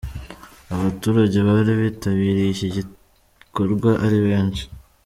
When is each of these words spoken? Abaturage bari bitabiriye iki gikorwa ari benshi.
Abaturage 0.75 1.37
bari 1.47 1.71
bitabiriye 1.81 2.47
iki 2.53 2.67
gikorwa 2.75 3.89
ari 4.05 4.17
benshi. 4.27 4.63